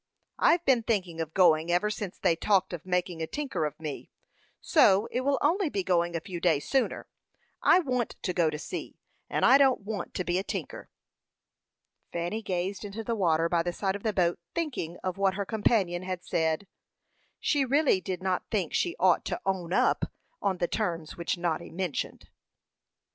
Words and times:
I've 0.39 0.65
been 0.65 0.81
thinking 0.81 1.21
of 1.21 1.35
going 1.35 1.69
ever 1.71 1.91
since 1.91 2.17
they 2.17 2.35
talked 2.35 2.73
of 2.73 2.87
making 2.87 3.21
a 3.21 3.27
tinker 3.27 3.65
of 3.65 3.79
me; 3.79 4.09
so 4.59 5.05
it 5.11 5.21
will 5.21 5.37
only 5.43 5.69
be 5.69 5.83
going 5.83 6.15
a 6.15 6.19
few 6.19 6.39
days 6.39 6.67
sooner. 6.67 7.07
I 7.61 7.81
want 7.81 8.15
to 8.23 8.33
go 8.33 8.49
to 8.49 8.57
sea, 8.57 8.97
and 9.29 9.45
I 9.45 9.59
don't 9.59 9.81
want 9.81 10.15
to 10.15 10.23
be 10.23 10.39
a 10.39 10.43
tinker." 10.43 10.89
Fanny 12.11 12.41
gazed 12.41 12.83
into 12.83 13.03
the 13.03 13.13
water 13.13 13.47
by 13.47 13.61
the 13.61 13.71
side 13.71 13.95
of 13.95 14.01
the 14.01 14.11
boat, 14.11 14.39
thinking 14.55 14.97
of 15.03 15.19
what 15.19 15.35
her 15.35 15.45
companion 15.45 16.01
had 16.01 16.23
said. 16.25 16.65
She 17.39 17.63
really 17.63 18.01
did 18.01 18.23
not 18.23 18.49
think 18.49 18.73
she 18.73 18.95
ought 18.99 19.23
to 19.25 19.39
"own 19.45 19.71
up," 19.71 20.05
on 20.41 20.57
the 20.57 20.67
terms 20.67 21.15
which 21.15 21.37
Noddy 21.37 21.69
mentioned. 21.69 22.27